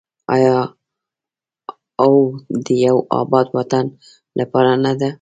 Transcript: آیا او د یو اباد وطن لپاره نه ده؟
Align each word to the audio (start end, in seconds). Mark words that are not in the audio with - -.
آیا 0.35 0.57
او 2.03 2.11
د 2.65 2.67
یو 2.87 2.97
اباد 3.19 3.47
وطن 3.57 3.85
لپاره 4.39 4.71
نه 4.83 4.91
ده؟ 4.99 5.09